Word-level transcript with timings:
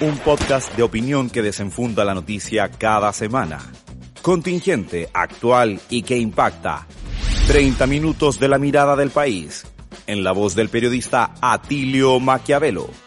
un 0.00 0.18
podcast 0.18 0.76
de 0.76 0.82
opinión 0.82 1.30
que 1.30 1.40
desenfunda 1.40 2.04
la 2.04 2.12
noticia 2.12 2.68
cada 2.68 3.12
semana. 3.14 3.60
Contingente, 4.20 5.08
actual 5.14 5.80
y 5.88 6.02
que 6.02 6.18
impacta. 6.18 6.86
30 7.46 7.86
minutos 7.86 8.38
de 8.38 8.48
la 8.48 8.58
mirada 8.58 8.94
del 8.94 9.10
país. 9.10 9.66
En 10.06 10.22
la 10.22 10.32
voz 10.32 10.54
del 10.54 10.68
periodista 10.68 11.32
Atilio 11.40 12.20
Maquiavelo. 12.20 13.05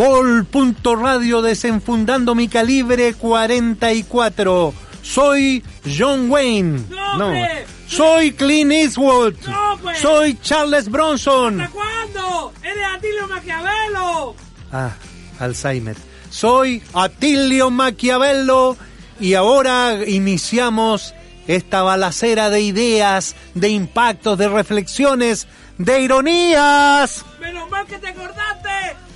Bol.radio 0.00 1.42
desenfundando 1.42 2.34
mi 2.34 2.48
calibre 2.48 3.12
44. 3.12 4.72
Soy 5.02 5.62
John 5.84 6.30
Wayne. 6.30 6.86
¡No, 6.88 7.26
hombre! 7.26 7.66
Soy 7.86 8.32
Clint 8.32 8.72
Eastwood. 8.72 9.34
¡No, 9.46 9.78
pues! 9.82 9.98
Soy 9.98 10.38
Charles 10.40 10.88
Bronson. 10.88 11.60
¿Hasta 11.60 11.74
cuándo? 11.74 12.50
¡Eres 12.62 12.86
Atilio 12.96 13.28
Maquiavelo! 13.28 14.36
Ah, 14.72 14.92
Alzheimer. 15.38 15.98
Soy 16.30 16.82
Atilio 16.94 17.70
Maquiavelo 17.70 18.78
y 19.20 19.34
ahora 19.34 19.98
iniciamos 20.06 21.14
esta 21.46 21.82
balacera 21.82 22.48
de 22.48 22.62
ideas, 22.62 23.36
de 23.52 23.68
impactos, 23.68 24.38
de 24.38 24.48
reflexiones, 24.48 25.46
de 25.76 26.00
ironías. 26.00 27.22
¡Menos 27.38 27.68
mal 27.68 27.84
que 27.84 27.98
te 27.98 28.08
acordaste! 28.08 29.09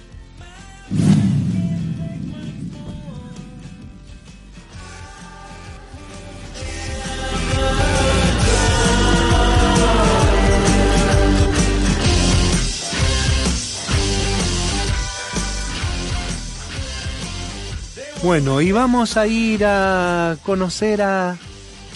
Bueno, 18.25 18.61
y 18.63 18.73
vamos 18.73 19.19
a 19.19 19.27
ir 19.27 19.67
a 19.67 20.39
conocer 20.45 21.03
a... 21.03 21.37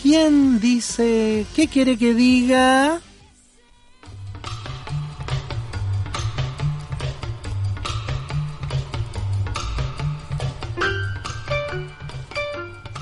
¿Quién 0.02 0.60
dice? 0.60 1.46
¿Qué 1.56 1.68
quiere 1.68 1.96
que 1.96 2.12
diga? 2.12 3.00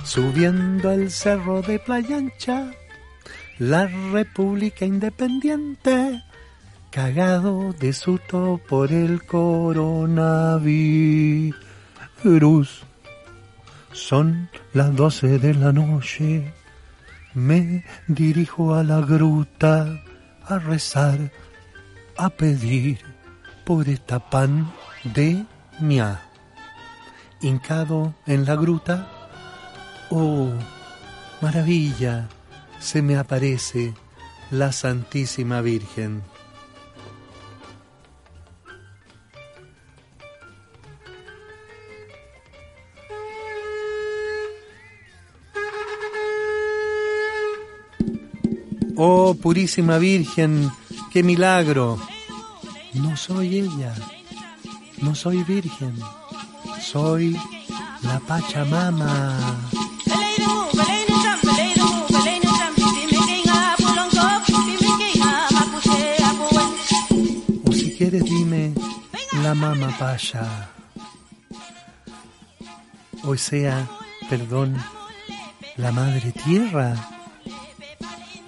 Subiendo 0.05 0.93
el 0.93 1.11
cerro 1.11 1.63
de 1.63 1.81
Playa 1.81 2.19
Ancha, 2.19 2.71
la 3.59 3.89
República 4.13 4.85
Independiente, 4.85 6.23
cagado 6.93 7.73
de 7.73 7.93
susto 7.93 8.61
por 8.69 8.93
el 8.93 9.27
coronavirus. 9.27 11.57
Son 13.97 14.51
las 14.75 14.95
doce 14.95 15.39
de 15.39 15.55
la 15.55 15.73
noche. 15.73 16.53
Me 17.33 17.83
dirijo 18.07 18.75
a 18.75 18.85
la 18.85 19.01
gruta 19.01 20.03
a 20.45 20.59
rezar, 20.59 21.33
a 22.19 22.29
pedir 22.29 22.99
por 23.65 23.89
esta 23.89 24.21
pandemia. 24.21 26.21
Hincado 27.41 28.15
en 28.27 28.45
la 28.45 28.55
gruta, 28.55 29.09
oh, 30.11 30.51
maravilla, 31.41 32.29
se 32.79 33.01
me 33.01 33.17
aparece 33.17 33.95
la 34.51 34.73
Santísima 34.73 35.63
Virgen. 35.63 36.23
Oh, 48.97 49.35
purísima 49.35 49.99
Virgen, 49.99 50.71
qué 51.13 51.23
milagro. 51.23 51.99
No 52.95 53.15
soy 53.17 53.59
ella, 53.59 53.95
no 55.03 55.15
soy 55.15 55.43
virgen, 55.45 55.95
soy 56.81 57.39
la 58.03 58.19
Pachamama. 58.21 59.39
O 67.65 67.73
si 67.73 67.95
quieres 67.97 68.25
dime 68.25 68.73
la 69.43 69.55
Mama 69.55 69.95
Paya. 69.99 70.71
O 73.25 73.37
sea, 73.37 73.87
perdón, 74.31 74.75
la 75.77 75.93
Madre 75.93 76.33
Tierra. 76.33 77.16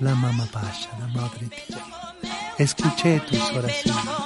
La 0.01 0.15
Mama 0.15 0.47
Paya, 0.53 0.91
la 1.01 1.09
Madre 1.09 1.49
Tierra. 1.49 2.15
Escuché 2.57 3.21
tus 3.21 3.41
oraciones. 3.53 4.19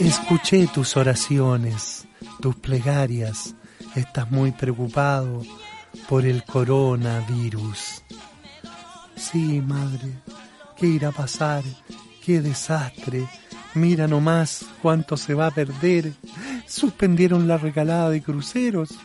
Escuché 0.00 0.66
tus 0.66 0.96
oraciones, 0.96 2.06
tus 2.40 2.56
plegarias. 2.56 3.54
Estás 3.94 4.30
muy 4.30 4.50
preocupado 4.52 5.42
por 6.08 6.24
el 6.24 6.44
coronavirus. 6.44 8.02
Sí, 9.16 9.60
madre, 9.60 10.12
¿qué 10.76 10.86
irá 10.86 11.08
a 11.08 11.12
pasar? 11.12 11.62
¡Qué 12.24 12.40
desastre! 12.40 13.28
Mira 13.74 14.06
nomás 14.06 14.64
cuánto 14.82 15.16
se 15.16 15.34
va 15.34 15.48
a 15.48 15.50
perder. 15.50 16.12
Suspendieron 16.74 17.46
la 17.46 17.56
regalada 17.56 18.10
de 18.10 18.20
cruceros. 18.20 18.98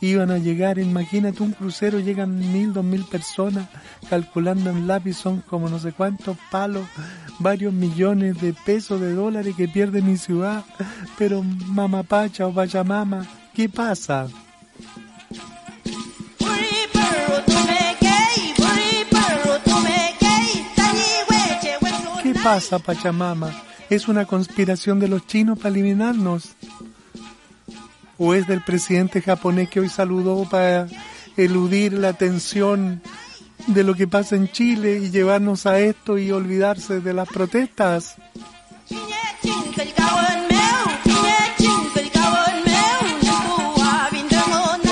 Iban 0.00 0.30
a 0.30 0.38
llegar, 0.38 0.78
imagínate 0.78 1.42
un 1.42 1.50
crucero, 1.50 1.98
llegan 1.98 2.38
mil, 2.38 2.72
dos 2.72 2.84
mil 2.84 3.04
personas, 3.04 3.68
calculando 4.08 4.70
en 4.70 4.86
lápiz 4.86 5.14
son 5.14 5.40
como 5.40 5.68
no 5.68 5.80
sé 5.80 5.90
cuántos 5.90 6.38
palos, 6.52 6.86
varios 7.40 7.74
millones 7.74 8.40
de 8.40 8.52
pesos, 8.52 9.00
de 9.00 9.14
dólares 9.14 9.56
que 9.56 9.66
pierde 9.66 10.00
mi 10.00 10.16
ciudad. 10.16 10.64
Pero 11.18 11.42
mamapacha 11.42 12.46
o 12.46 12.54
pachamama, 12.54 13.26
¿qué 13.52 13.68
pasa? 13.68 14.28
¿Qué 22.22 22.34
pasa, 22.44 22.78
Pachamama? 22.78 23.50
¿Es 23.90 24.06
una 24.06 24.24
conspiración 24.24 25.00
de 25.00 25.08
los 25.08 25.26
chinos 25.26 25.58
para 25.58 25.70
eliminarnos? 25.70 26.54
¿O 28.18 28.34
es 28.34 28.46
del 28.46 28.62
presidente 28.62 29.20
japonés 29.22 29.68
que 29.68 29.80
hoy 29.80 29.88
saludó 29.88 30.48
para 30.48 30.86
eludir 31.36 31.92
la 31.94 32.12
tensión 32.12 33.02
de 33.66 33.84
lo 33.84 33.94
que 33.94 34.06
pasa 34.06 34.36
en 34.36 34.50
Chile 34.50 35.00
y 35.02 35.10
llevarnos 35.10 35.66
a 35.66 35.78
esto 35.78 36.18
y 36.18 36.30
olvidarse 36.30 37.00
de 37.00 37.14
las 37.14 37.28
protestas? 37.28 38.16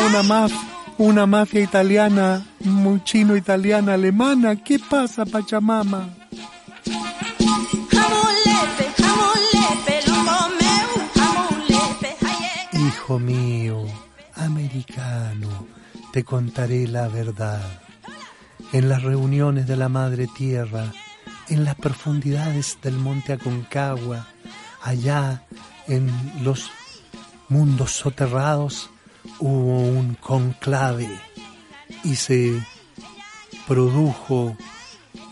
Una, 0.09 0.23
maf 0.23 0.53
una 0.99 1.27
mafia 1.27 1.63
italiana, 1.63 2.45
muy 2.61 3.03
chino-italiana, 3.05 3.95
alemana. 3.95 4.57
¿Qué 4.57 4.79
pasa, 4.79 5.25
Pachamama? 5.25 6.20
Mío, 13.19 13.87
americano, 14.37 15.67
te 16.13 16.23
contaré 16.23 16.87
la 16.87 17.09
verdad. 17.09 17.81
En 18.73 18.89
las 18.89 19.03
reuniones 19.03 19.67
de 19.67 19.77
la 19.77 19.89
Madre 19.89 20.29
Tierra, 20.29 20.93
en 21.49 21.65
las 21.65 21.75
profundidades 21.75 22.79
del 22.83 22.95
monte 22.95 23.33
Aconcagua, 23.33 24.29
allá 24.83 25.45
en 25.89 26.09
los 26.45 26.71
mundos 27.49 27.93
soterrados, 27.93 28.91
hubo 29.41 29.81
un 29.81 30.15
conclave 30.15 31.11
y 32.05 32.15
se 32.15 32.63
produjo 33.67 34.57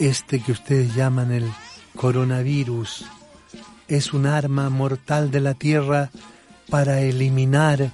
este 0.01 0.41
que 0.41 0.53
ustedes 0.53 0.95
llaman 0.95 1.31
el 1.31 1.49
coronavirus. 1.95 3.07
Es 3.87 4.13
un 4.13 4.27
arma 4.27 4.69
mortal 4.69 5.31
de 5.31 5.41
la 5.41 5.55
Tierra 5.55 6.11
para 6.69 7.00
eliminar 7.00 7.91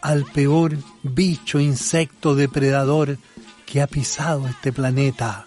al 0.00 0.24
peor 0.24 0.76
bicho, 1.02 1.60
insecto, 1.60 2.34
depredador 2.34 3.18
que 3.66 3.80
ha 3.80 3.86
pisado 3.86 4.48
este 4.48 4.72
planeta. 4.72 5.46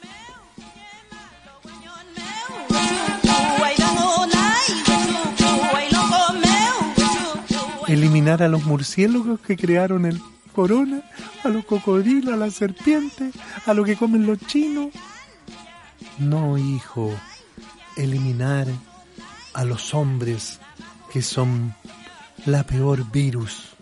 Eliminar 7.87 8.41
a 8.41 8.47
los 8.47 8.63
murciélagos 8.63 9.39
que 9.41 9.55
crearon 9.55 10.05
el 10.05 10.19
corona, 10.53 11.03
a 11.43 11.49
los 11.49 11.65
cocodrilos, 11.65 12.33
a 12.33 12.37
las 12.37 12.53
serpientes, 12.53 13.35
a 13.65 13.73
lo 13.73 13.83
que 13.83 13.95
comen 13.95 14.25
los 14.25 14.39
chinos. 14.39 14.87
No, 16.17 16.57
hijo, 16.57 17.13
eliminar 17.95 18.67
a 19.53 19.63
los 19.65 19.93
hombres 19.93 20.59
que 21.11 21.21
son 21.21 21.75
la 22.45 22.63
peor 22.63 23.11
virus 23.11 23.75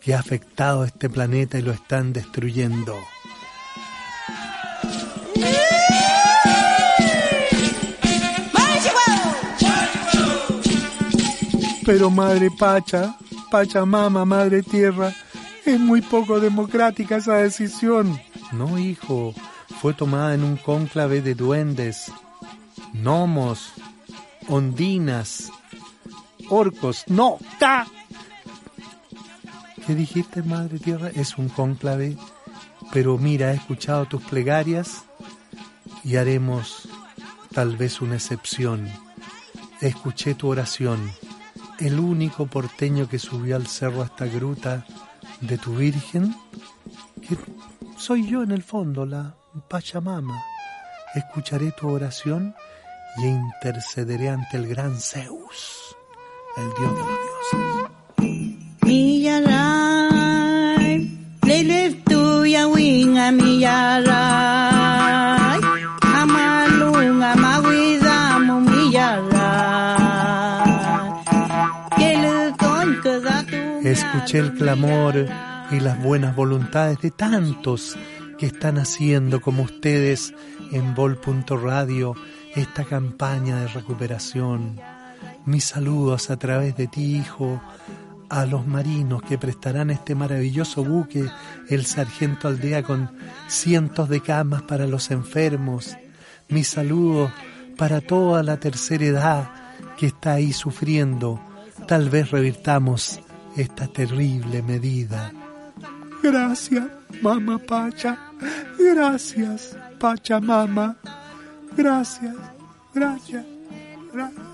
que 0.00 0.14
ha 0.14 0.18
afectado 0.18 0.82
a 0.82 0.86
este 0.86 1.08
planeta 1.08 1.58
y 1.58 1.62
lo 1.62 1.72
están 1.72 2.12
destruyendo. 2.12 2.94
Pero 11.86 12.10
madre 12.10 12.50
Pacha, 12.58 13.16
Pachamama, 13.50 14.24
madre 14.24 14.62
tierra, 14.62 15.14
es 15.64 15.78
muy 15.78 16.00
poco 16.02 16.40
democrática 16.40 17.16
esa 17.16 17.36
decisión. 17.36 18.18
No, 18.52 18.78
hijo, 18.78 19.34
fue 19.80 19.94
tomada 19.94 20.34
en 20.34 20.44
un 20.44 20.56
cónclave 20.56 21.20
de 21.20 21.34
duendes, 21.34 22.10
gnomos, 22.92 23.72
ondinas, 24.48 25.50
orcos. 26.48 27.04
No, 27.08 27.38
¡ta! 27.58 27.86
¿Qué 29.86 29.94
dijiste, 29.94 30.42
Madre 30.42 30.78
Tierra? 30.78 31.10
Es 31.14 31.36
un 31.36 31.48
cónclave, 31.48 32.16
pero 32.92 33.18
mira, 33.18 33.52
he 33.52 33.56
escuchado 33.56 34.06
tus 34.06 34.22
plegarias 34.22 35.04
y 36.02 36.16
haremos 36.16 36.88
tal 37.52 37.76
vez 37.76 38.00
una 38.00 38.14
excepción. 38.14 38.88
Escuché 39.80 40.34
tu 40.34 40.48
oración. 40.48 41.12
El 41.78 41.98
único 42.00 42.46
porteño 42.46 43.08
que 43.08 43.18
subió 43.18 43.56
al 43.56 43.66
cerro 43.66 44.02
a 44.02 44.06
esta 44.06 44.26
gruta 44.26 44.86
de 45.40 45.58
tu 45.58 45.74
Virgen, 45.76 46.34
que 47.20 47.36
soy 47.96 48.26
yo 48.26 48.42
en 48.42 48.52
el 48.52 48.62
fondo, 48.62 49.04
la 49.04 49.34
Pachamama. 49.68 50.42
Escucharé 51.14 51.72
tu 51.72 51.88
oración 51.88 52.54
y 53.18 53.26
intercederé 53.26 54.30
ante 54.30 54.56
el 54.56 54.66
gran 54.66 55.00
Zeus, 55.00 55.83
el 56.56 56.70
Dios 56.78 56.94
de 56.94 57.00
los 57.00 57.08
dioses. 57.08 57.84
Escuché 73.84 74.38
el 74.38 74.54
clamor 74.54 75.26
y 75.70 75.80
las 75.80 76.02
buenas 76.02 76.34
voluntades 76.34 76.98
de 77.00 77.10
tantos 77.10 77.96
que 78.38 78.46
están 78.46 78.78
haciendo 78.78 79.40
como 79.40 79.62
ustedes 79.62 80.34
en 80.72 80.94
Vol.radio 80.94 82.14
esta 82.54 82.84
campaña 82.84 83.60
de 83.60 83.68
recuperación. 83.68 84.80
Mis 85.46 85.64
saludos 85.64 86.30
a 86.30 86.36
través 86.36 86.76
de 86.76 86.86
ti, 86.86 87.16
hijo, 87.16 87.60
a 88.30 88.46
los 88.46 88.66
marinos 88.66 89.22
que 89.22 89.38
prestarán 89.38 89.90
este 89.90 90.14
maravilloso 90.14 90.82
buque, 90.82 91.28
el 91.68 91.84
Sargento 91.84 92.48
Aldea, 92.48 92.82
con 92.82 93.10
cientos 93.48 94.08
de 94.08 94.20
camas 94.20 94.62
para 94.62 94.86
los 94.86 95.10
enfermos. 95.10 95.96
Mis 96.48 96.68
saludos 96.68 97.30
para 97.76 98.00
toda 98.00 98.42
la 98.42 98.58
tercera 98.58 99.04
edad 99.04 99.50
que 99.98 100.06
está 100.06 100.34
ahí 100.34 100.52
sufriendo. 100.52 101.40
Tal 101.86 102.08
vez 102.08 102.30
revirtamos 102.30 103.20
esta 103.56 103.86
terrible 103.86 104.62
medida. 104.62 105.32
Gracias, 106.22 106.84
mamá 107.20 107.58
Pacha. 107.58 108.18
Gracias, 108.78 109.76
Pachamama. 109.98 110.96
Gracias, 111.76 112.34
gracias, 112.94 113.44
gracias. 114.12 114.53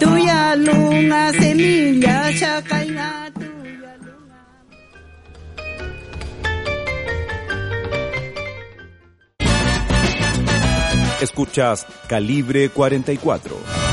Tuya 0.00 0.56
luna 0.56 1.32
semilla 1.32 2.32
chakaina 2.38 3.24
Escuchas 11.20 11.86
Calibre 12.06 12.68
44. 12.68 13.83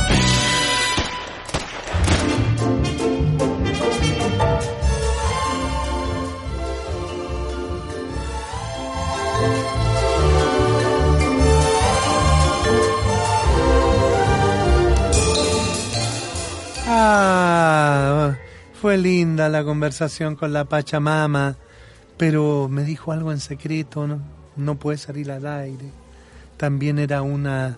Linda 19.02 19.50
la 19.50 19.64
conversación 19.64 20.36
con 20.36 20.54
la 20.54 20.66
Pachamama, 20.66 21.56
pero 22.18 22.68
me 22.70 22.84
dijo 22.84 23.12
algo 23.12 23.32
en 23.32 23.40
secreto, 23.40 24.08
no, 24.08 24.20
no 24.56 24.76
puede 24.76 24.98
salir 24.98 25.32
al 25.32 25.46
aire. 25.48 25.92
También 26.58 27.00
era 27.00 27.22
una 27.22 27.78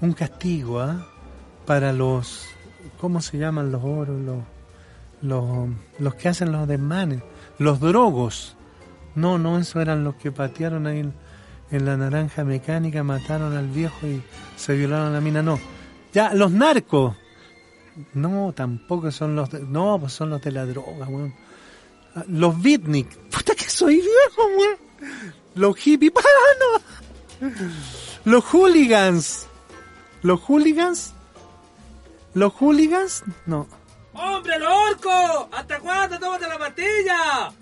un 0.00 0.12
castigo 0.12 0.80
¿ah? 0.80 1.06
para 1.64 1.92
los, 1.92 2.46
¿cómo 3.00 3.20
se 3.20 3.38
llaman 3.38 3.72
los 3.72 3.82
oros? 3.82 4.20
Los, 4.20 4.38
los, 5.22 5.68
los 5.98 6.14
que 6.14 6.28
hacen 6.28 6.52
los 6.52 6.68
desmanes, 6.68 7.22
los 7.58 7.80
drogos. 7.80 8.56
No, 9.14 9.38
no, 9.38 9.58
eso 9.58 9.80
eran 9.80 10.04
los 10.04 10.16
que 10.16 10.30
patearon 10.30 10.86
ahí 10.86 11.10
en, 11.70 11.84
la 11.84 11.96
naranja 11.96 12.44
mecánica, 12.44 13.02
mataron 13.02 13.56
al 13.56 13.68
viejo 13.68 14.06
y 14.06 14.22
se 14.56 14.74
violaron 14.76 15.12
la 15.12 15.20
mina. 15.20 15.42
No, 15.42 15.58
ya, 16.12 16.34
los 16.34 16.52
narcos. 16.52 17.16
No, 18.14 18.52
tampoco 18.54 19.10
son 19.10 19.36
los 19.36 19.50
de, 19.50 19.60
no, 19.60 19.98
pues 19.98 20.12
son 20.12 20.30
los 20.30 20.40
de 20.42 20.52
la 20.52 20.66
droga, 20.66 21.06
weón. 21.06 21.34
Ah, 22.14 22.24
Los 22.28 22.60
beatnik. 22.62 23.08
Puta 23.30 23.54
que 23.54 23.68
soy 23.68 23.96
viejo, 23.96 24.42
weón. 24.58 24.76
Los 25.54 25.76
hippies. 25.76 26.12
¡Ah, 26.16 26.80
no! 27.40 27.50
Los 28.24 28.44
hooligans. 28.44 29.46
Los 30.22 30.40
hooligans. 30.40 31.12
Los 32.34 32.52
hooligans. 32.54 33.24
No. 33.46 33.66
¡Hombre, 34.12 34.58
lo 34.58 34.74
orco! 34.74 35.48
¿Hasta 35.52 35.78
cuándo? 35.78 36.18
¡Tómate 36.18 36.48
la 36.48 36.58
pastilla! 36.58 37.52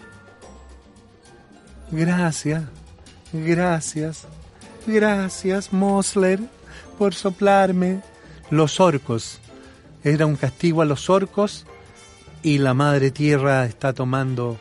Gracias. 1.90 2.62
Gracias. 3.32 4.26
Gracias, 4.86 5.72
Mosler, 5.72 6.40
por 6.98 7.14
soplarme. 7.14 8.02
Los 8.50 8.78
orcos. 8.78 9.40
Era 10.04 10.26
un 10.26 10.36
castigo 10.36 10.82
a 10.82 10.84
los 10.84 11.08
orcos 11.08 11.66
y 12.42 12.58
la 12.58 12.74
madre 12.74 13.10
tierra 13.10 13.64
está 13.64 13.94
tomando 13.94 14.60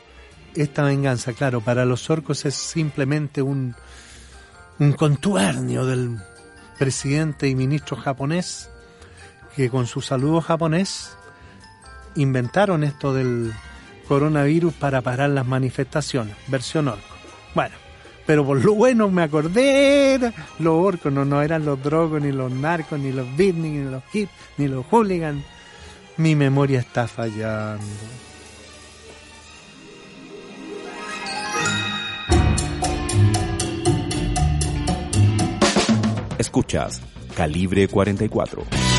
esta 0.55 0.83
venganza. 0.83 1.33
Claro, 1.33 1.61
para 1.61 1.83
los 1.83 2.09
orcos 2.09 2.45
es 2.45 2.55
simplemente 2.55 3.41
un, 3.41 3.75
un 4.79 4.93
contuernio 4.93 5.85
del 5.85 6.17
presidente 6.79 7.47
y 7.49 7.55
ministro 7.55 7.97
japonés 7.97 8.69
que 9.55 9.69
con 9.69 9.85
su 9.85 10.01
saludo 10.01 10.41
japonés 10.41 11.15
inventaron 12.15 12.83
esto 12.83 13.13
del 13.13 13.53
coronavirus 14.07 14.73
para 14.73 15.01
parar 15.01 15.29
las 15.29 15.45
manifestaciones, 15.45 16.35
versión 16.47 16.87
orco. 16.87 17.03
Bueno, 17.53 17.75
pero 18.25 18.45
por 18.45 18.63
lo 18.63 18.73
bueno 18.73 19.09
me 19.09 19.23
acordé, 19.23 20.19
los 20.59 20.73
orcos, 20.73 21.11
no, 21.11 21.25
no 21.25 21.41
eran 21.41 21.65
los 21.65 21.81
drogos, 21.81 22.21
ni 22.21 22.31
los 22.31 22.51
narcos, 22.51 22.99
ni 22.99 23.11
los 23.11 23.27
beatniks, 23.35 23.85
ni 23.85 23.91
los 23.91 24.03
hip, 24.13 24.29
ni 24.57 24.67
los 24.67 24.85
hooligans. 24.85 25.43
Mi 26.17 26.35
memoria 26.35 26.79
está 26.79 27.07
fallando. 27.07 27.83
Escuchas 36.37 37.01
Calibre 37.35 37.87
44. 37.87 38.92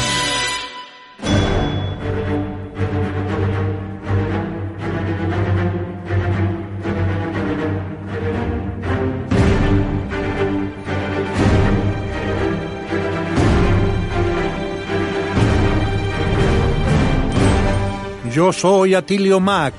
Yo 18.34 18.52
soy 18.52 18.96
Atilio 18.96 19.38
Mac, 19.38 19.74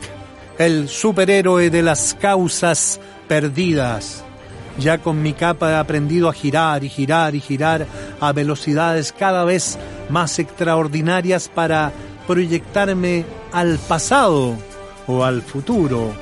el 0.58 0.88
superhéroe 0.88 1.70
de 1.70 1.82
las 1.82 2.14
causas 2.14 3.02
perdidas. 3.28 4.24
Ya 4.80 4.98
con 5.00 5.22
mi 5.22 5.34
capa 5.34 5.72
he 5.72 5.76
aprendido 5.76 6.30
a 6.30 6.34
girar 6.34 6.86
y 6.86 6.90
girar 6.90 7.36
y 7.36 7.42
girar 7.42 7.86
a 8.22 8.32
velocidades 8.32 9.12
cada 9.12 9.44
vez 9.44 9.78
más 10.08 10.40
extraordinarias 10.40 11.50
para 11.54 11.92
proyectarme 12.28 13.26
al 13.52 13.78
pasado 13.78 14.56
o 15.06 15.26
al 15.26 15.42
futuro. 15.42 16.14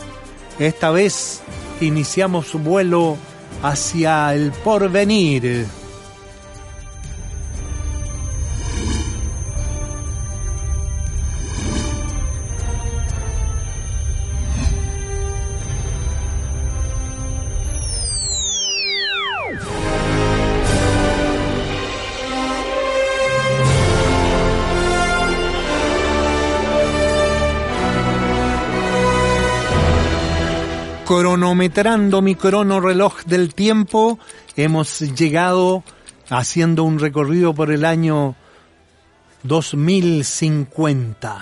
Esta 0.57 0.89
vez 0.89 1.43
iniciamos 1.81 2.51
vuelo 2.55 3.15
hacia 3.61 4.33
el 4.33 4.51
porvenir. 4.63 5.67
Cronometrando 31.05 32.21
mi 32.21 32.35
crono 32.35 32.79
reloj 32.79 33.23
del 33.25 33.53
tiempo, 33.53 34.19
hemos 34.55 34.99
llegado 34.99 35.83
haciendo 36.29 36.83
un 36.83 36.99
recorrido 36.99 37.53
por 37.53 37.71
el 37.71 37.83
año 37.83 38.35
2050. 39.43 41.41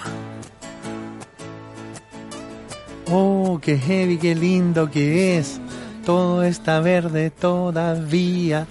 Oh, 3.11 3.59
qué 3.61 3.77
heavy, 3.77 4.17
qué 4.17 4.33
lindo 4.35 4.89
que 4.89 5.37
es. 5.37 5.59
Todo 6.05 6.43
está 6.43 6.79
verde 6.79 7.29
todavía. 7.29 8.65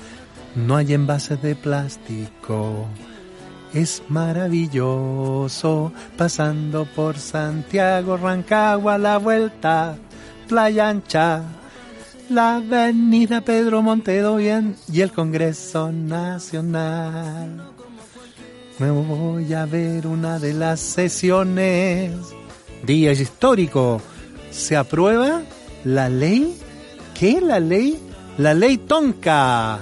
No 0.56 0.76
hay 0.76 0.94
envases 0.94 1.40
de 1.40 1.54
plástico. 1.54 2.86
Es 3.72 4.02
maravilloso 4.08 5.92
pasando 6.16 6.84
por 6.84 7.18
Santiago, 7.18 8.16
Rancagua, 8.16 8.98
la 8.98 9.18
vuelta 9.18 9.96
Playa 10.50 10.88
Ancha, 10.88 11.42
la 12.28 12.56
Avenida 12.56 13.40
Pedro 13.40 13.82
Montedo 13.82 14.34
bien 14.34 14.74
y 14.92 15.00
el 15.00 15.12
Congreso 15.12 15.92
Nacional. 15.92 17.70
Me 18.80 18.90
voy 18.90 19.54
a 19.54 19.64
ver 19.66 20.08
una 20.08 20.40
de 20.40 20.52
las 20.52 20.80
sesiones. 20.80 22.10
Día 22.84 23.12
histórico. 23.12 24.02
Se 24.50 24.76
aprueba 24.76 25.42
la 25.84 26.08
ley. 26.08 26.58
¿Qué? 27.14 27.40
La 27.40 27.60
ley. 27.60 27.96
La 28.36 28.52
ley 28.52 28.76
Tonka. 28.76 29.78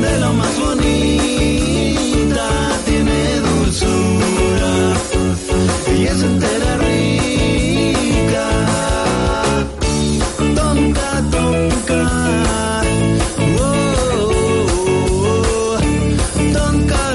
de 0.00 0.20
lo 0.20 0.32
más 0.32 0.58
bonita, 0.58 2.48
tiene 2.86 3.40
dulzura 3.40 4.15
y 5.98 6.04
es 6.04 6.22
entera 6.22 6.76
rica. 6.78 6.96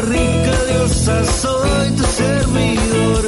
Rica, 0.01 0.55
diosa, 0.67 1.23
soy 1.25 1.91
tu 1.91 2.03
servidor. 2.03 3.25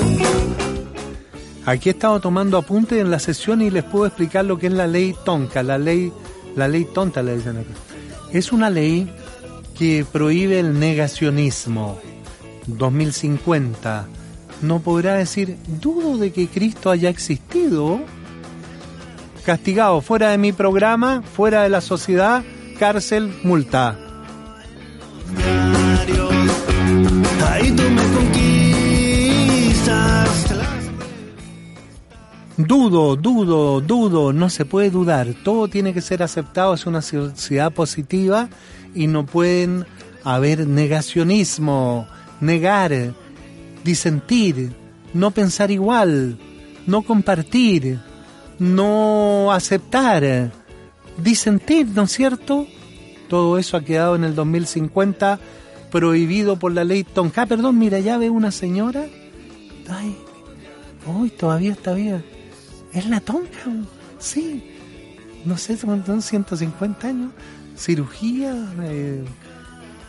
Aquí 1.66 1.90
he 1.90 1.92
estado 1.92 2.20
tomando 2.20 2.58
apuntes 2.58 3.00
en 3.00 3.12
la 3.12 3.20
sesión 3.20 3.62
y 3.62 3.70
les 3.70 3.84
puedo 3.84 4.08
explicar 4.08 4.46
lo 4.46 4.58
que 4.58 4.68
es 4.68 4.74
la 4.74 4.88
ley 4.88 5.16
Tonka, 5.24 5.62
la 5.62 5.78
ley, 5.78 6.12
la 6.56 6.68
ley 6.68 6.86
tonta 6.86 7.22
le 7.22 7.36
dicen 7.36 7.58
acá. 7.58 7.70
Es 8.32 8.52
una 8.52 8.70
ley 8.70 9.14
que 9.78 10.06
prohíbe 10.12 10.60
el 10.60 10.80
negacionismo. 10.80 12.00
2050 12.66 14.08
no 14.64 14.80
podrá 14.80 15.16
decir, 15.16 15.58
dudo 15.68 16.18
de 16.18 16.32
que 16.32 16.48
Cristo 16.48 16.90
haya 16.90 17.10
existido. 17.10 18.00
Castigado, 19.46 20.02
fuera 20.02 20.30
de 20.30 20.38
mi 20.38 20.54
programa, 20.54 21.22
fuera 21.22 21.64
de 21.64 21.70
la 21.70 21.82
sociedad, 21.82 22.44
cárcel, 22.80 23.32
multa. 23.44 24.00
Dudo, 32.56 33.16
dudo, 33.18 33.82
dudo, 33.82 34.32
no 34.32 34.50
se 34.50 34.64
puede 34.64 34.90
dudar. 34.90 35.34
Todo 35.44 35.68
tiene 35.68 35.94
que 35.94 36.02
ser 36.02 36.24
aceptado, 36.24 36.74
es 36.74 36.86
una 36.86 37.02
sociedad 37.02 37.74
positiva 37.74 38.48
y 38.96 39.08
no 39.08 39.26
pueden 39.26 39.86
haber 40.24 40.68
negacionismo, 40.68 42.08
negar, 42.40 43.14
disentir, 43.84 44.72
no 45.14 45.32
pensar 45.32 45.72
igual, 45.72 46.38
no 46.88 47.02
compartir, 47.02 48.00
no 48.60 49.52
aceptar, 49.52 50.52
disentir, 51.18 51.88
¿no 51.88 52.04
es 52.04 52.12
cierto? 52.12 52.68
Todo 53.30 53.58
eso 53.58 53.78
ha 53.78 53.84
quedado 53.84 54.16
en 54.16 54.24
el 54.24 54.36
2050 54.36 55.40
prohibido 55.92 56.58
por 56.58 56.72
la 56.72 56.84
ley 56.84 57.04
Tonka. 57.04 57.46
Perdón, 57.46 57.78
mira, 57.78 58.00
ya 58.00 58.18
ve 58.18 58.30
una 58.30 58.52
señora. 58.52 59.06
Ay, 59.90 60.16
hoy 61.06 61.30
todavía 61.30 61.72
está 61.72 61.94
bien. 61.94 62.24
Es 62.94 63.08
la 63.08 63.20
Tonka, 63.20 63.72
sí. 64.20 64.64
No 65.46 65.58
sé, 65.58 65.78
son 65.78 66.22
150 66.22 67.08
años. 67.08 67.32
Cirugía, 67.78 68.56
eh, 68.84 69.24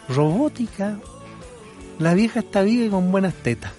robótica. 0.09 0.99
La 1.99 2.15
vieja 2.15 2.41
está 2.41 2.63
viva 2.63 2.87
y 2.87 2.89
con 2.91 3.13
buenas 3.13 3.35
tetas. 3.35 3.73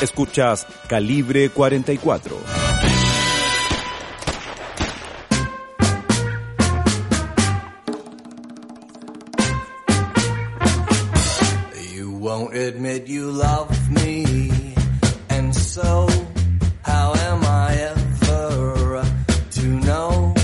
Escuchas 0.00 0.66
Calibre 0.88 1.50
44. 1.50 2.57
Won't 12.38 12.54
admit 12.54 13.08
you 13.08 13.32
love 13.32 13.68
me, 13.90 14.54
and 15.28 15.52
so 15.52 16.06
how 16.82 17.12
am 17.12 17.42
I 17.42 17.74
ever 17.74 19.02
to 19.58 19.66
know? 19.66 20.34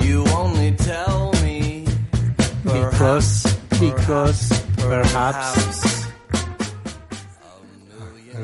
You 0.00 0.24
only 0.34 0.72
tell 0.72 1.30
me 1.44 1.86
Because, 2.64 3.46
because, 3.78 4.50
perhaps. 4.76 6.08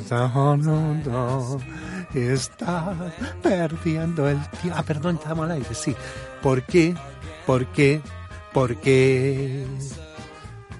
No, 0.08 0.54
no, 0.54 0.94
no. 1.02 1.60
Estás 2.14 3.12
perdiendo 3.42 4.28
el 4.28 4.38
tiempo. 4.62 4.78
Ah, 4.78 4.84
perdón, 4.84 5.16
estamos 5.16 5.46
al 5.46 5.50
aire, 5.50 5.74
sí. 5.74 5.96
¿Por 6.40 6.62
qué? 6.62 6.94
¿Por 7.44 7.66
qué? 7.72 8.00
¿Por 8.52 8.76
qué? 8.76 9.66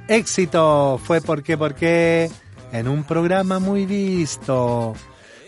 Éxito. 0.09 0.99
Fue 1.05 1.21
porque, 1.21 1.57
porque 1.57 2.31
en 2.73 2.89
un 2.89 3.05
programa 3.05 3.59
muy 3.59 3.87
visto. 3.87 4.95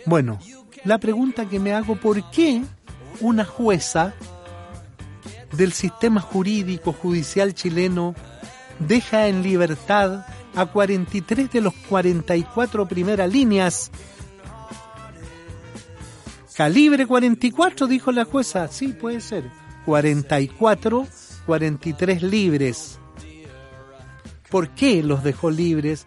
Bueno, 0.07 0.39
la 0.85 0.99
pregunta 0.99 1.47
que 1.47 1.59
me 1.59 1.73
hago, 1.73 1.97
¿por 1.97 2.31
qué 2.31 2.63
una 3.21 3.45
jueza 3.45 4.15
del 5.53 5.73
sistema 5.73 6.21
jurídico 6.21 6.93
judicial 6.93 7.55
chileno 7.55 8.15
deja 8.79 9.27
en 9.27 9.43
libertad 9.43 10.25
a 10.55 10.67
43 10.67 11.51
de 11.51 11.61
los 11.61 11.75
44 11.89 12.87
primeras 12.87 13.31
líneas? 13.31 13.91
Calibre 16.55 17.07
44, 17.07 17.87
dijo 17.87 18.13
la 18.13 18.27
jueza. 18.27 18.69
Sí, 18.69 18.89
puede 18.89 19.23
ser. 19.23 19.45
44, 19.87 21.07
43 21.47 22.23
libres. 22.23 23.00
¿Por 24.51 24.71
qué 24.71 25.03
los 25.03 25.23
dejó 25.23 25.51
libres 25.51 26.07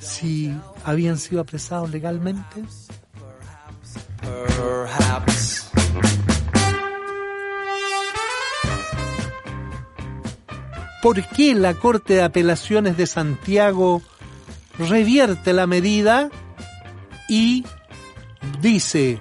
si 0.00 0.52
habían 0.84 1.18
sido 1.18 1.40
apresados 1.40 1.90
legalmente? 1.90 2.64
Perhaps. 4.20 5.70
¿Por 11.02 11.24
qué 11.28 11.54
la 11.54 11.74
Corte 11.74 12.14
de 12.14 12.22
Apelaciones 12.22 12.96
de 12.96 13.06
Santiago 13.06 14.02
revierte 14.78 15.52
la 15.52 15.68
medida 15.68 16.28
y 17.28 17.64
dice, 18.60 19.20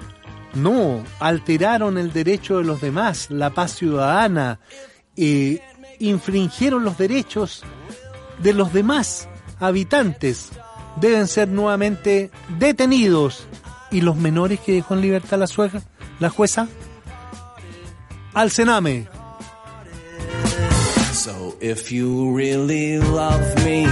no, 0.55 1.03
alteraron 1.19 1.99
el 1.99 2.11
derecho 2.11 2.57
de 2.57 2.63
los 2.63 2.81
demás, 2.81 3.29
la 3.29 3.51
paz 3.51 3.75
ciudadana, 3.75 4.59
eh, 5.15 5.61
infringieron 5.99 6.83
los 6.83 6.97
derechos 6.97 7.63
de 8.39 8.53
los 8.53 8.74
demás 8.74 9.27
habitantes, 9.60 10.50
deben 11.00 11.27
ser 11.27 11.48
nuevamente 11.48 12.32
detenidos 12.60 13.48
y 13.91 14.01
los 14.01 14.15
menores 14.15 14.60
que 14.60 14.74
dejó 14.74 14.94
en 14.96 15.01
libertad 15.01 15.39
la, 15.39 15.48
suegra, 15.48 15.82
la 16.20 16.29
jueza 16.29 16.67
al 18.34 18.51
Sename. 18.51 19.08
So 21.13 21.58
if 21.60 21.91
you 21.91 22.34
really 22.36 23.00
love 23.00 23.41
me, 23.65 23.86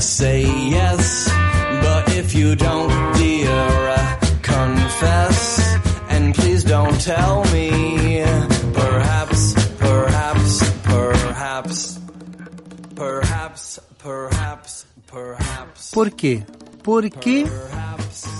say 0.00 0.44
yes. 0.70 1.28
But 1.82 2.14
if 2.14 2.34
you 2.34 2.54
don't, 2.54 2.92
dear, 3.16 4.18
confess. 4.42 5.58
And 6.10 6.34
please 6.34 6.62
don't 6.62 7.00
tell 7.00 7.44
me. 7.52 8.13
¿Por 15.92 16.12
qué? 16.12 16.44
Porque 16.82 17.46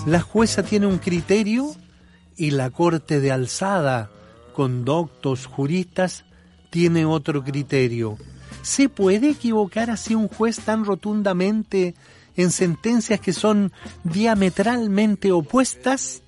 la 0.05 0.21
jueza 0.21 0.63
tiene 0.63 0.85
un 0.85 0.99
criterio 0.99 1.75
y 2.37 2.51
la 2.51 2.69
corte 2.69 3.19
de 3.19 3.31
alzada, 3.31 4.11
con 4.53 4.85
doctos, 4.85 5.47
juristas, 5.47 6.25
tiene 6.69 7.05
otro 7.05 7.43
criterio. 7.43 8.17
¿Se 8.61 8.89
puede 8.89 9.29
equivocar 9.29 9.89
así 9.89 10.15
un 10.15 10.27
juez 10.27 10.59
tan 10.59 10.85
rotundamente 10.85 11.95
en 12.35 12.51
sentencias 12.51 13.19
que 13.19 13.33
son 13.33 13.71
diametralmente 14.03 15.31
opuestas? 15.31 16.21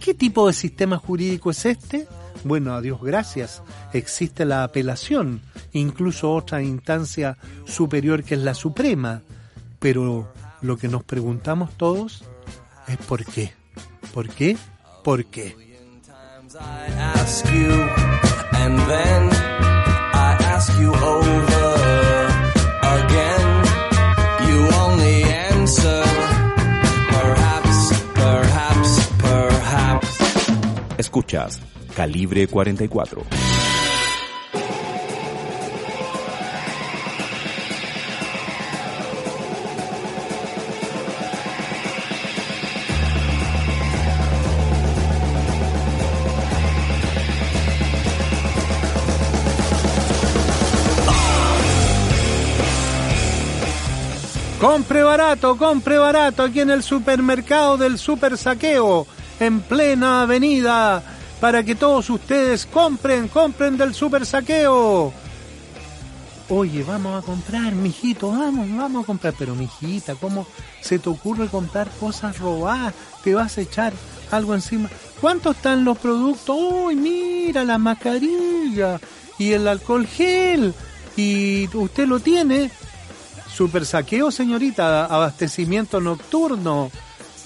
¿Qué 0.00 0.14
tipo 0.14 0.46
de 0.46 0.52
sistema 0.52 0.98
jurídico 0.98 1.50
es 1.50 1.66
este? 1.66 2.08
Bueno, 2.44 2.74
a 2.74 2.80
Dios 2.80 3.00
gracias, 3.02 3.62
existe 3.92 4.44
la 4.44 4.64
apelación, 4.64 5.40
incluso 5.72 6.32
otra 6.32 6.62
instancia 6.62 7.38
superior 7.64 8.24
que 8.24 8.34
es 8.34 8.40
la 8.40 8.54
Suprema. 8.54 9.22
Pero 9.78 10.32
lo 10.60 10.76
que 10.76 10.88
nos 10.88 11.04
preguntamos 11.04 11.76
todos 11.76 12.24
es 12.88 12.96
¿por 12.98 13.24
qué? 13.24 13.52
¿Por 14.12 14.28
qué? 14.28 14.56
¿Por 15.02 15.24
qué? 15.26 15.56
Escuchas 31.12 31.60
Calibre 31.94 32.46
44. 32.46 33.22
Compre 54.58 55.02
barato, 55.02 55.58
compre 55.58 55.98
barato 55.98 56.44
aquí 56.44 56.60
en 56.60 56.70
el 56.70 56.82
supermercado 56.82 57.76
del 57.76 57.98
Super 57.98 58.38
Saqueo, 58.38 59.06
en 59.40 59.60
plena 59.60 60.22
avenida, 60.22 61.02
para 61.40 61.62
que 61.62 61.74
todos 61.74 62.08
ustedes 62.10 62.66
compren, 62.66 63.28
compren 63.28 63.76
del 63.76 63.94
Super 63.94 64.24
Saqueo. 64.24 65.12
Oye, 66.48 66.84
vamos 66.84 67.22
a 67.22 67.24
comprar, 67.24 67.72
mijito, 67.74 68.30
vamos, 68.30 68.68
vamos 68.76 69.04
a 69.04 69.06
comprar. 69.06 69.34
Pero, 69.38 69.54
mijita, 69.54 70.14
¿cómo 70.16 70.46
se 70.82 70.98
te 70.98 71.08
ocurre 71.08 71.48
comprar 71.48 71.88
cosas 71.98 72.38
robadas? 72.38 72.92
¿Te 73.24 73.34
vas 73.34 73.56
a 73.56 73.62
echar 73.62 73.92
algo 74.30 74.54
encima? 74.54 74.90
¿Cuántos 75.20 75.56
están 75.56 75.84
los 75.84 75.96
productos? 75.96 76.54
Uy, 76.58 76.94
mira, 76.94 77.64
la 77.64 77.78
mascarilla 77.78 79.00
y 79.38 79.52
el 79.52 79.66
alcohol 79.66 80.06
gel. 80.06 80.74
Y 81.16 81.68
usted 81.74 82.06
lo 82.06 82.20
tiene. 82.20 82.70
Super 83.50 83.86
saqueo, 83.86 84.30
señorita, 84.30 85.06
abastecimiento 85.06 86.00
nocturno, 86.00 86.90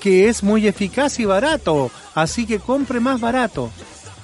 que 0.01 0.29
es 0.29 0.43
muy 0.43 0.67
eficaz 0.67 1.19
y 1.19 1.25
barato, 1.25 1.91
así 2.15 2.47
que 2.47 2.59
compre 2.59 3.01
más 3.01 3.21
barato. 3.21 3.71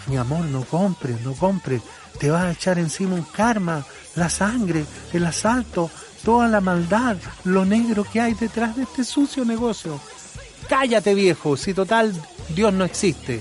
Mi 0.06 0.16
amor, 0.16 0.44
no 0.46 0.64
compre, 0.64 1.16
no 1.24 1.32
compre, 1.34 1.80
te 2.18 2.30
va 2.30 2.42
a 2.42 2.52
echar 2.52 2.78
encima 2.78 3.14
un 3.14 3.22
karma, 3.22 3.84
la 4.16 4.28
sangre, 4.28 4.84
el 5.12 5.24
asalto, 5.24 5.90
toda 6.24 6.48
la 6.48 6.60
maldad, 6.60 7.16
lo 7.44 7.64
negro 7.64 8.04
que 8.04 8.20
hay 8.20 8.34
detrás 8.34 8.76
de 8.76 8.82
este 8.82 9.04
sucio 9.04 9.44
negocio. 9.44 10.00
Cállate 10.68 11.14
viejo, 11.14 11.56
si 11.56 11.74
total 11.74 12.12
Dios 12.54 12.72
no 12.72 12.84
existe. 12.84 13.40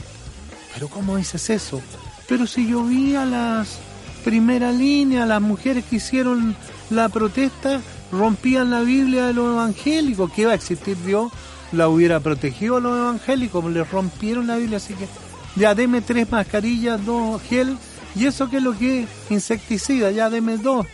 Pero 0.73 0.87
¿cómo 0.87 1.17
dices 1.17 1.49
eso? 1.49 1.81
Pero 2.27 2.47
si 2.47 2.67
yo 2.67 2.83
vi 2.83 3.15
a 3.15 3.25
las 3.25 3.79
primera 4.23 4.71
línea, 4.71 5.25
las 5.25 5.41
mujeres 5.41 5.85
que 5.85 5.97
hicieron 5.97 6.55
la 6.89 7.09
protesta, 7.09 7.81
rompían 8.11 8.69
la 8.69 8.81
Biblia 8.81 9.27
de 9.27 9.33
los 9.33 9.53
evangélicos, 9.53 10.31
que 10.31 10.43
iba 10.43 10.51
a 10.51 10.55
existir 10.55 10.97
Dios, 11.03 11.31
la 11.71 11.87
hubiera 11.87 12.19
protegido 12.19 12.77
a 12.77 12.79
los 12.79 12.97
evangélicos, 12.97 13.65
les 13.65 13.89
rompieron 13.89 14.47
la 14.47 14.57
Biblia, 14.57 14.77
así 14.77 14.93
que 14.93 15.07
ya 15.55 15.75
deme 15.75 16.01
tres 16.01 16.29
mascarillas, 16.29 17.03
dos 17.05 17.41
gel, 17.43 17.77
y 18.15 18.25
eso 18.25 18.49
que 18.49 18.57
es 18.57 18.63
lo 18.63 18.77
que 18.77 19.03
es 19.03 19.09
insecticida, 19.29 20.11
ya 20.11 20.29
deme 20.29 20.57
dos. 20.57 20.85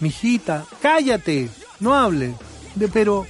Mijita, 0.00 0.64
cállate, 0.82 1.48
no 1.80 1.94
hable, 1.94 2.34
de, 2.74 2.88
pero 2.88 3.26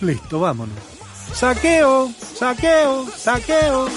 listo, 0.00 0.40
vámonos. 0.40 0.76
Saqueo, 1.34 2.12
saqueo, 2.34 3.06
saqueo. 3.16 3.88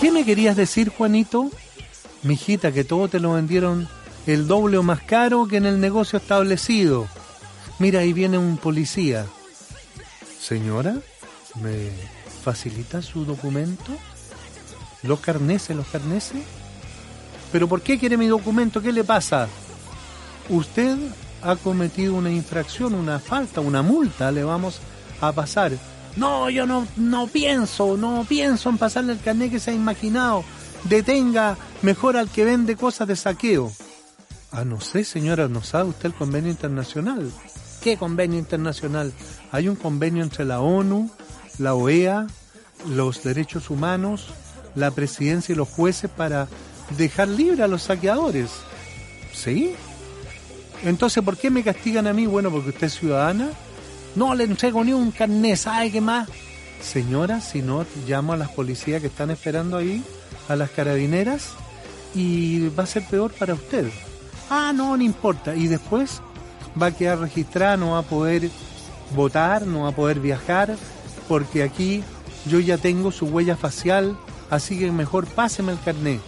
¿Qué 0.00 0.10
me 0.10 0.24
querías 0.24 0.56
decir, 0.56 0.88
Juanito? 0.90 1.48
Mijita, 2.22 2.72
que 2.72 2.84
todo 2.84 3.08
te 3.08 3.20
lo 3.20 3.34
vendieron 3.34 3.88
el 4.26 4.46
doble 4.46 4.78
o 4.78 4.82
más 4.82 5.02
caro 5.02 5.46
que 5.46 5.56
en 5.56 5.66
el 5.66 5.80
negocio 5.80 6.18
establecido. 6.18 7.08
Mira, 7.78 8.00
ahí 8.00 8.12
viene 8.12 8.38
un 8.38 8.56
policía. 8.56 9.26
Señora, 10.40 10.96
¿me 11.60 11.90
facilita 12.42 13.02
su 13.02 13.24
documento? 13.24 13.92
¿Los 15.02 15.20
carneses, 15.20 15.76
los 15.76 15.86
carneses? 15.86 16.42
¿Pero 17.50 17.68
por 17.68 17.82
qué 17.82 17.98
quiere 17.98 18.16
mi 18.16 18.26
documento? 18.26 18.80
¿Qué 18.80 18.92
le 18.92 19.04
pasa? 19.04 19.48
Usted 20.48 20.96
ha 21.42 21.56
cometido 21.56 22.14
una 22.14 22.30
infracción, 22.30 22.94
una 22.94 23.18
falta, 23.18 23.60
una 23.60 23.82
multa, 23.82 24.30
le 24.30 24.44
vamos 24.44 24.78
a 25.20 25.32
pasar. 25.32 25.72
No, 26.16 26.50
yo 26.50 26.66
no, 26.66 26.86
no 26.96 27.26
pienso, 27.26 27.96
no 27.96 28.24
pienso 28.28 28.68
en 28.68 28.78
pasarle 28.78 29.14
el 29.14 29.20
carnet 29.20 29.50
que 29.50 29.60
se 29.60 29.70
ha 29.70 29.74
imaginado. 29.74 30.44
Detenga 30.84 31.56
mejor 31.82 32.16
al 32.16 32.28
que 32.28 32.44
vende 32.44 32.76
cosas 32.76 33.08
de 33.08 33.16
saqueo. 33.16 33.72
Ah, 34.52 34.64
no 34.66 34.80
sé, 34.82 35.02
señora, 35.04 35.48
¿no 35.48 35.62
sabe 35.62 35.88
usted 35.88 36.06
el 36.06 36.14
convenio 36.14 36.50
internacional? 36.50 37.32
¿Qué 37.82 37.96
convenio 37.96 38.38
internacional? 38.38 39.12
Hay 39.50 39.66
un 39.66 39.76
convenio 39.76 40.22
entre 40.22 40.44
la 40.44 40.60
ONU, 40.60 41.10
la 41.58 41.74
OEA, 41.74 42.26
los 42.86 43.22
derechos 43.22 43.70
humanos, 43.70 44.28
la 44.74 44.90
presidencia 44.90 45.54
y 45.54 45.56
los 45.56 45.68
jueces 45.68 46.10
para 46.10 46.48
dejar 46.98 47.28
libre 47.28 47.62
a 47.62 47.68
los 47.68 47.84
saqueadores. 47.84 48.50
¿Sí? 49.32 49.74
Entonces, 50.84 51.22
¿por 51.22 51.38
qué 51.38 51.50
me 51.50 51.64
castigan 51.64 52.06
a 52.06 52.12
mí? 52.12 52.26
Bueno, 52.26 52.50
porque 52.50 52.70
usted 52.70 52.88
es 52.88 52.94
ciudadana. 52.98 53.50
No 54.14 54.34
le 54.34 54.44
entrego 54.44 54.84
ni 54.84 54.92
un 54.92 55.12
carnet, 55.12 55.56
¿sabe 55.56 55.90
qué 55.90 56.02
más? 56.02 56.28
Señora, 56.82 57.40
si 57.40 57.62
no, 57.62 57.86
llamo 58.06 58.34
a 58.34 58.36
las 58.36 58.50
policías 58.50 59.00
que 59.00 59.06
están 59.06 59.30
esperando 59.30 59.78
ahí, 59.78 60.02
a 60.48 60.56
las 60.56 60.70
carabineras, 60.70 61.52
y 62.14 62.68
va 62.68 62.82
a 62.82 62.86
ser 62.86 63.04
peor 63.06 63.32
para 63.32 63.54
usted. 63.54 63.88
Ah, 64.54 64.70
no, 64.74 64.98
no 64.98 65.02
importa. 65.02 65.56
Y 65.56 65.66
después 65.66 66.20
va 66.80 66.88
a 66.88 66.90
quedar 66.90 67.20
registrada, 67.20 67.78
no 67.78 67.92
va 67.92 68.00
a 68.00 68.02
poder 68.02 68.50
votar, 69.16 69.66
no 69.66 69.84
va 69.84 69.88
a 69.88 69.96
poder 69.96 70.20
viajar, 70.20 70.76
porque 71.26 71.62
aquí 71.62 72.04
yo 72.44 72.60
ya 72.60 72.76
tengo 72.76 73.12
su 73.12 73.24
huella 73.24 73.56
facial, 73.56 74.14
así 74.50 74.78
que 74.78 74.92
mejor 74.92 75.26
páseme 75.26 75.72
el 75.72 75.80
carnet. 75.80 76.20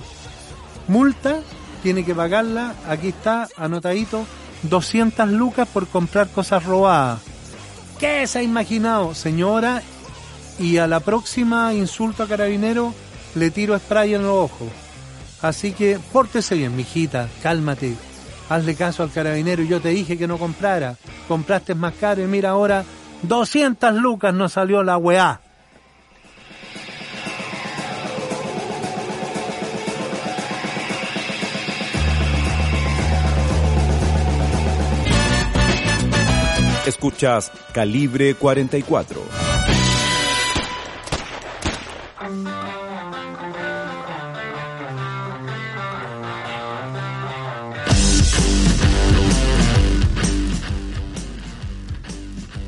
Multa, 0.89 1.41
tiene 1.83 2.03
que 2.03 2.15
pagarla, 2.15 2.73
aquí 2.89 3.09
está, 3.09 3.47
anotadito, 3.59 4.25
200 4.63 5.29
lucas 5.29 5.69
por 5.69 5.87
comprar 5.87 6.31
cosas 6.31 6.65
robadas. 6.65 7.21
¿Qué 7.99 8.27
se 8.27 8.39
ha 8.39 8.43
imaginado, 8.43 9.15
señora? 9.15 9.83
Y 10.59 10.79
a 10.79 10.87
la 10.87 11.01
próxima 11.01 11.75
insulto 11.75 12.23
a 12.23 12.27
carabinero 12.27 12.95
le 13.35 13.51
tiro 13.51 13.79
spray 13.79 14.15
en 14.15 14.23
los 14.23 14.51
ojos. 14.51 14.69
Así 15.43 15.73
que 15.73 15.99
pórtese 16.11 16.55
bien, 16.55 16.75
mijita, 16.75 17.29
cálmate. 17.43 17.95
Hazle 18.49 18.75
caso 18.75 19.03
al 19.03 19.11
carabinero. 19.11 19.63
Yo 19.63 19.81
te 19.81 19.91
dije 19.91 20.19
que 20.19 20.27
no 20.27 20.39
comprara. 20.39 20.97
Compraste 21.29 21.75
más 21.75 21.95
caro 21.95 22.23
y 22.23 22.27
mira 22.27 22.51
ahora, 22.51 22.85
200 23.23 23.95
lucas 23.95 24.35
no 24.35 24.49
salió 24.49 24.83
la 24.83 24.99
weá. 24.99 25.41
Escuchas 36.87 37.51
Calibre 37.73 38.35
44. 38.35 39.54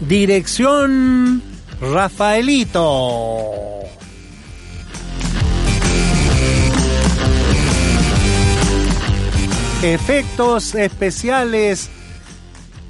Dirección 0.01 1.43
Rafaelito. 1.81 3.55
Efectos 9.83 10.75
especiales 10.75 11.89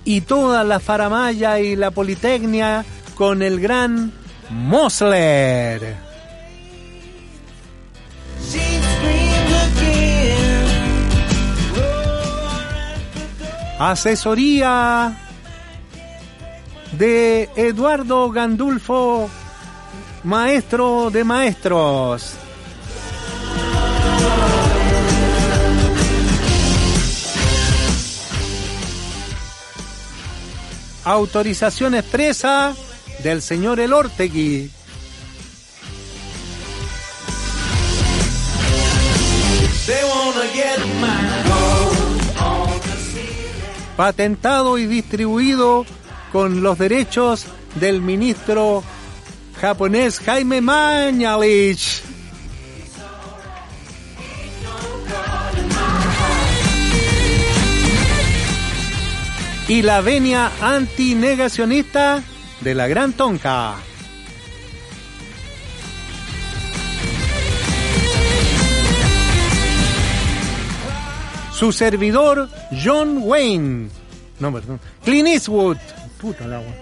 y 0.04 0.22
toda 0.22 0.64
la 0.64 0.80
faramaya 0.80 1.60
y 1.60 1.76
la 1.76 1.90
politecnia 1.90 2.84
con 3.14 3.42
el 3.42 3.60
gran 3.60 4.12
Mosler. 4.50 5.96
Asesoría 13.78 15.25
de 16.92 17.48
Eduardo 17.56 18.30
Gandulfo, 18.30 19.28
maestro 20.24 21.10
de 21.10 21.24
maestros. 21.24 22.32
Autorización 31.04 31.94
expresa 31.94 32.74
del 33.22 33.40
señor 33.40 33.78
Elortegui. 33.78 34.70
Patentado 43.96 44.76
y 44.78 44.86
distribuido 44.86 45.86
con 46.32 46.62
los 46.62 46.78
derechos 46.78 47.46
del 47.74 48.00
ministro 48.02 48.82
japonés 49.60 50.20
Jaime 50.20 50.60
Mañalich. 50.60 52.02
Y 59.68 59.82
la 59.82 60.00
venia 60.00 60.52
antinegacionista 60.60 62.22
de 62.60 62.74
la 62.74 62.86
Gran 62.86 63.12
Tonka. 63.14 63.74
Su 71.52 71.72
servidor, 71.72 72.50
John 72.84 73.18
Wayne. 73.22 73.88
No, 74.38 74.52
perdón. 74.52 74.78
Clint 75.02 75.28
Eastwood. 75.28 75.78
Puta 76.20 76.44
el 76.44 76.54
agua. 76.54 76.72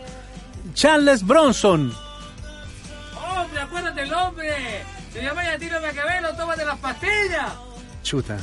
Charles 0.74 1.26
Bronson. 1.26 1.92
¡Hombre, 3.36 3.60
acuérdate 3.60 4.02
el 4.02 4.12
hombre! 4.12 4.54
Se 5.12 5.22
llama 5.22 5.44
ya 5.44 5.58
tiro 5.58 5.80
Maquiavelo, 5.80 6.34
tómate 6.34 6.64
las 6.64 6.78
pastillas. 6.78 7.52
Chuta. 8.02 8.38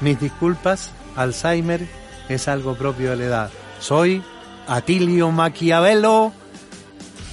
Mis 0.00 0.18
disculpas, 0.20 0.92
Alzheimer 1.16 1.86
es 2.28 2.48
algo 2.48 2.76
propio 2.76 3.10
de 3.10 3.16
la 3.16 3.24
edad. 3.24 3.50
Soy 3.80 4.22
Atilio 4.66 5.30
Maquiavelo, 5.30 6.32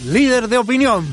líder 0.06 0.48
de 0.48 0.58
opinión. 0.58 1.06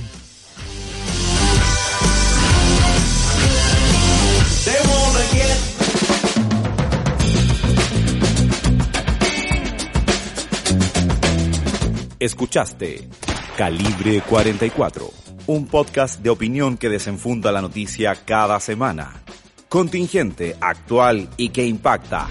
Escuchaste 12.22 13.08
Calibre 13.56 14.20
44, 14.20 15.10
un 15.48 15.66
podcast 15.66 16.20
de 16.20 16.30
opinión 16.30 16.76
que 16.76 16.88
desenfunda 16.88 17.50
la 17.50 17.60
noticia 17.60 18.14
cada 18.14 18.60
semana. 18.60 19.24
Contingente, 19.68 20.56
actual 20.60 21.28
y 21.36 21.48
que 21.48 21.66
impacta. 21.66 22.28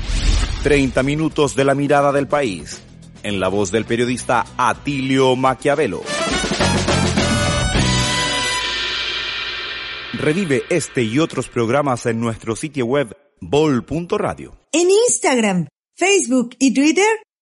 30 0.64 1.04
minutos 1.04 1.58
de 1.58 1.66
la 1.66 1.76
mirada 1.76 2.14
del 2.14 2.30
país, 2.30 2.82
en 3.22 3.42
la 3.42 3.50
voz 3.50 3.70
del 3.70 3.84
periodista 3.84 4.46
Atilio 4.56 5.36
Maquiavelo. 5.36 6.04
Revive 10.14 10.64
este 10.70 11.04
y 11.04 11.20
otros 11.20 11.50
programas 11.50 12.06
en 12.06 12.22
nuestro 12.22 12.56
sitio 12.56 12.86
web 12.86 13.14
bol.radio. 13.42 14.58
En 14.72 14.90
Instagram, 14.90 15.68
Facebook 15.98 16.56
y 16.60 16.74
Twitter 16.74 17.10